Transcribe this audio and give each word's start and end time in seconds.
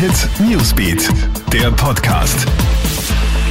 Hit 0.00 0.30
Newsbeat, 0.40 1.10
der 1.52 1.70
Podcast. 1.72 2.46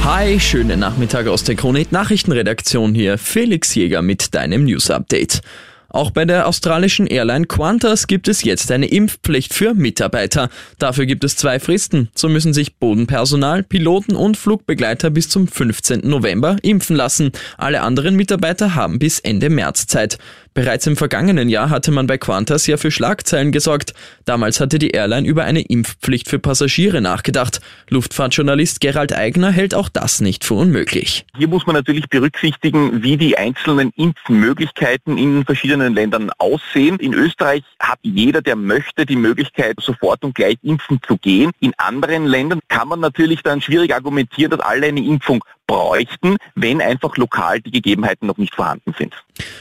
Hi, 0.02 0.40
schönen 0.40 0.80
Nachmittag 0.80 1.28
aus 1.28 1.44
der 1.44 1.54
Kronit 1.54 1.92
Nachrichtenredaktion 1.92 2.92
hier. 2.92 3.18
Felix 3.18 3.72
Jäger 3.76 4.02
mit 4.02 4.34
deinem 4.34 4.64
News 4.64 4.90
Update. 4.90 5.42
Auch 5.90 6.10
bei 6.10 6.24
der 6.24 6.48
australischen 6.48 7.06
Airline 7.06 7.46
Qantas 7.46 8.08
gibt 8.08 8.26
es 8.26 8.42
jetzt 8.42 8.72
eine 8.72 8.86
Impfpflicht 8.86 9.54
für 9.54 9.74
Mitarbeiter. 9.74 10.48
Dafür 10.78 11.06
gibt 11.06 11.22
es 11.22 11.36
zwei 11.36 11.60
Fristen. 11.60 12.10
So 12.16 12.28
müssen 12.28 12.52
sich 12.52 12.78
Bodenpersonal, 12.78 13.62
Piloten 13.62 14.16
und 14.16 14.36
Flugbegleiter 14.36 15.10
bis 15.10 15.28
zum 15.28 15.46
15. 15.46 16.00
November 16.02 16.56
impfen 16.62 16.96
lassen. 16.96 17.30
Alle 17.58 17.82
anderen 17.82 18.16
Mitarbeiter 18.16 18.74
haben 18.74 18.98
bis 18.98 19.20
Ende 19.20 19.50
März 19.50 19.86
Zeit. 19.86 20.18
Bereits 20.52 20.84
im 20.88 20.96
vergangenen 20.96 21.48
Jahr 21.48 21.70
hatte 21.70 21.92
man 21.92 22.08
bei 22.08 22.18
Qantas 22.18 22.66
ja 22.66 22.76
für 22.76 22.90
Schlagzeilen 22.90 23.52
gesorgt. 23.52 23.94
Damals 24.24 24.58
hatte 24.58 24.80
die 24.80 24.90
Airline 24.90 25.26
über 25.26 25.44
eine 25.44 25.60
Impfpflicht 25.60 26.28
für 26.28 26.40
Passagiere 26.40 27.00
nachgedacht. 27.00 27.60
Luftfahrtjournalist 27.88 28.80
Gerald 28.80 29.12
Eigner 29.12 29.52
hält 29.52 29.74
auch 29.76 29.88
das 29.88 30.20
nicht 30.20 30.44
für 30.44 30.54
unmöglich. 30.54 31.24
Hier 31.38 31.46
muss 31.46 31.66
man 31.66 31.76
natürlich 31.76 32.08
berücksichtigen, 32.08 33.02
wie 33.04 33.16
die 33.16 33.38
einzelnen 33.38 33.92
Impfmöglichkeiten 33.94 35.18
in 35.18 35.44
verschiedenen 35.44 35.94
Ländern 35.94 36.30
aussehen. 36.38 36.98
In 36.98 37.14
Österreich 37.14 37.62
hat 37.78 38.00
jeder, 38.02 38.42
der 38.42 38.56
möchte, 38.56 39.06
die 39.06 39.16
Möglichkeit, 39.16 39.76
sofort 39.80 40.24
und 40.24 40.34
gleich 40.34 40.56
impfen 40.62 40.98
zu 41.06 41.16
gehen. 41.16 41.52
In 41.60 41.74
anderen 41.76 42.26
Ländern 42.26 42.58
kann 42.66 42.88
man 42.88 42.98
natürlich 42.98 43.42
dann 43.44 43.60
schwierig 43.60 43.94
argumentieren, 43.94 44.50
dass 44.50 44.60
alle 44.60 44.88
eine 44.88 45.00
Impfung 45.00 45.44
bräuchten, 45.70 46.36
wenn 46.56 46.80
einfach 46.80 47.16
lokal 47.16 47.60
die 47.60 47.70
Gegebenheiten 47.70 48.26
noch 48.26 48.38
nicht 48.38 48.56
vorhanden 48.56 48.92
sind. 48.98 49.14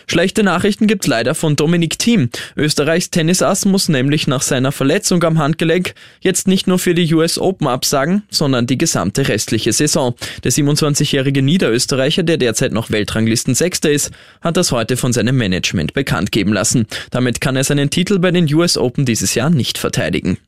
Schlechte 0.08 0.42
Nachrichten 0.42 0.88
gibt's 0.88 1.06
leider 1.06 1.36
von 1.36 1.56
Dominik 1.56 2.00
Thiem. 2.00 2.32
Österreichs 2.58 3.12
Tennisass 3.12 3.66
muss 3.66 3.90
nämlich 3.90 4.26
nach 4.26 4.42
seiner 4.42 4.72
Verletzung 4.72 5.24
am 5.24 5.38
Handgelenk 5.38 5.94
jetzt 6.20 6.48
nicht 6.48 6.68
nur 6.68 6.80
für 6.80 6.96
die 6.96 7.14
US 7.14 7.38
Open 7.38 7.68
absagen, 7.68 8.24
sondern 8.32 8.66
die 8.66 8.78
gesamte 8.80 9.28
restliche 9.28 9.72
Saison. 9.72 10.16
Der 10.44 10.52
27-jährige 10.52 11.44
Niederösterreicher, 11.44 12.24
der 12.24 12.38
derzeit 12.38 12.72
noch 12.72 12.90
Weltranglisten 12.90 13.54
Sechster 13.54 13.92
ist, 13.92 14.12
hat 14.42 14.58
das 14.58 14.72
heute 14.72 14.98
von 14.98 15.14
seinem 15.14 15.38
Management 15.38 15.94
bekannt 15.94 16.32
geben 16.32 16.54
lassen. 16.54 16.88
Damit 17.12 17.40
kann 17.40 17.56
er 17.56 17.64
seinen 17.64 17.92
Titel 17.92 18.18
bei 18.18 18.32
den 18.32 18.52
US 18.56 18.80
Open 18.80 19.06
dieses 19.06 19.36
Jahr 19.36 19.52
nicht 19.52 19.78
verteidigen. 19.78 20.40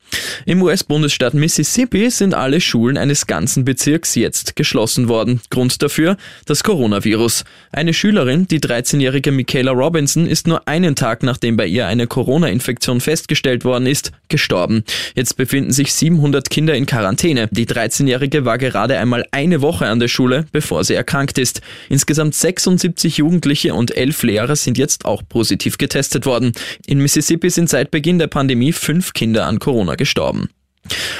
Im 0.44 0.60
US-Bundesstaat 0.62 1.34
Mississippi 1.34 2.10
sind 2.10 2.34
alle 2.34 2.60
Schulen 2.60 2.98
eines 2.98 3.26
ganzen 3.26 3.64
Bezirks 3.64 4.16
jetzt 4.16 4.56
geschlossen 4.56 5.08
worden. 5.08 5.40
Grund 5.52 5.82
dafür 5.82 6.16
das 6.46 6.64
Coronavirus. 6.64 7.44
Eine 7.70 7.92
Schülerin, 7.92 8.48
die 8.48 8.58
13-jährige 8.58 9.30
Michaela 9.32 9.70
Robinson, 9.72 10.26
ist 10.26 10.48
nur 10.48 10.66
einen 10.66 10.96
Tag 10.96 11.22
nachdem 11.22 11.56
bei 11.56 11.66
ihr 11.66 11.86
eine 11.86 12.06
Corona-Infektion 12.06 13.00
festgestellt 13.00 13.64
worden 13.64 13.86
ist, 13.86 14.12
gestorben. 14.28 14.82
Jetzt 15.14 15.36
befinden 15.36 15.70
sich 15.70 15.92
700 15.92 16.48
Kinder 16.48 16.74
in 16.74 16.86
Quarantäne. 16.86 17.48
Die 17.52 17.66
13-jährige 17.66 18.44
war 18.46 18.56
gerade 18.56 18.98
einmal 18.98 19.26
eine 19.30 19.60
Woche 19.60 19.86
an 19.86 20.00
der 20.00 20.08
Schule, 20.08 20.46
bevor 20.52 20.84
sie 20.84 20.94
erkrankt 20.94 21.36
ist. 21.38 21.60
Insgesamt 21.90 22.34
76 22.34 23.18
Jugendliche 23.18 23.74
und 23.74 23.94
11 23.94 24.22
Lehrer 24.22 24.56
sind 24.56 24.78
jetzt 24.78 25.04
auch 25.04 25.22
positiv 25.28 25.76
getestet 25.76 26.24
worden. 26.24 26.52
In 26.86 26.98
Mississippi 26.98 27.50
sind 27.50 27.68
seit 27.68 27.90
Beginn 27.90 28.18
der 28.18 28.28
Pandemie 28.28 28.72
fünf 28.72 29.12
Kinder 29.12 29.46
an 29.46 29.58
Corona 29.58 29.96
gestorben. 29.96 30.48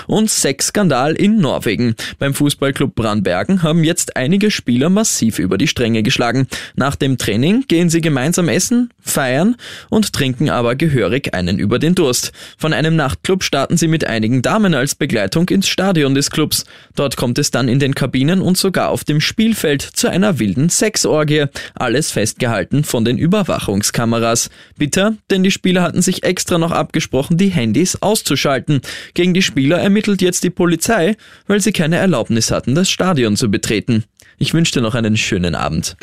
Und 0.07 0.31
Sexskandal 0.31 1.15
in 1.15 1.39
Norwegen. 1.39 1.95
Beim 2.19 2.35
Fußballclub 2.35 2.95
Brandbergen 2.95 3.63
haben 3.63 3.85
jetzt 3.85 4.17
einige 4.17 4.51
Spieler 4.51 4.91
massiv 4.91 5.39
über 5.39 5.59
die 5.59 5.69
Stränge 5.69 6.03
geschlagen. 6.03 6.49
Nach 6.75 6.97
dem 6.97 7.19
Training 7.19 7.65
gehen 7.69 7.89
sie 7.89 8.01
gemeinsam 8.01 8.49
essen, 8.49 8.91
feiern 9.01 9.57
und 9.91 10.13
trinken 10.13 10.51
aber 10.51 10.75
gehörig 10.75 11.35
einen 11.35 11.59
über 11.59 11.79
den 11.79 11.95
Durst. 11.95 12.33
Von 12.59 12.73
einem 12.73 12.97
Nachtclub 12.97 13.45
starten 13.45 13.77
sie 13.77 13.89
mit 13.89 14.05
einigen 14.05 14.43
Damen 14.43 14.75
als 14.75 14.95
Begleitung 14.95 15.49
ins 15.49 15.69
Stadion 15.69 16.15
des 16.15 16.31
Clubs. 16.31 16.65
Dort 16.97 17.17
kommt 17.17 17.39
es 17.39 17.51
dann 17.51 17.69
in 17.69 17.79
den 17.79 17.95
Kabinen 17.95 18.41
und 18.41 18.59
sogar 18.59 18.91
auf 18.91 19.05
dem 19.05 19.21
Spielfeld 19.21 19.83
zu 19.83 20.09
einer 20.09 20.39
wilden 20.39 20.69
Sexorgie. 20.69 21.47
Alles 21.75 22.11
festgehalten 22.11 22.85
von 22.85 23.05
den 23.05 23.19
Überwachungskameras. 23.19 24.51
Bitter, 24.77 25.15
denn 25.31 25.43
die 25.43 25.51
Spieler 25.51 25.83
hatten 25.83 26.03
sich 26.03 26.25
extra 26.25 26.59
noch 26.59 26.73
abgesprochen, 26.73 27.37
die 27.37 27.49
Handys 27.49 28.01
auszuschalten. 28.01 28.81
Gegen 29.15 29.35
die 29.35 29.43
Spieler 29.53 29.81
ermittelt 29.83 30.23
jetzt 30.23 30.45
die 30.45 30.51
Polizei, 30.51 31.15
weil 31.47 31.61
sie 31.61 31.73
keine 31.73 31.97
Erlaubnis 31.97 32.51
hatten, 32.51 32.75
das 32.75 32.89
Stadion 32.89 33.37
zu 33.37 33.51
betreten. 33.51 34.05
Ich 34.39 34.55
wünsche 34.55 34.73
dir 34.73 34.81
noch 34.81 34.95
einen 34.95 35.19
schönen 35.19 35.55
Abend. 35.55 35.95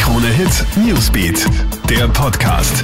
Krone 0.00 0.26
Hit 0.26 0.66
Newsbeat, 0.84 1.46
der 1.88 2.08
Podcast. 2.08 2.82